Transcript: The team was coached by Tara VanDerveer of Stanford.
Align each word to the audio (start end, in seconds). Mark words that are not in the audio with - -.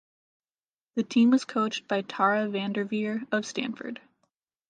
The 0.95 1.03
team 1.03 1.29
was 1.29 1.45
coached 1.45 1.87
by 1.87 2.01
Tara 2.01 2.47
VanDerveer 2.47 3.27
of 3.31 3.45
Stanford. 3.45 4.01